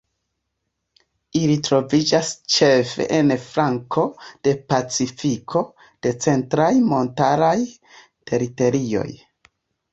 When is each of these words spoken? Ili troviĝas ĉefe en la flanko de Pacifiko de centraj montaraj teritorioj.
Ili 1.39 1.57
troviĝas 1.67 2.31
ĉefe 2.53 3.05
en 3.19 3.29
la 3.33 3.37
flanko 3.45 4.07
de 4.49 4.55
Pacifiko 4.75 5.63
de 6.09 6.17
centraj 6.27 6.73
montaraj 6.91 7.55
teritorioj. 8.33 9.09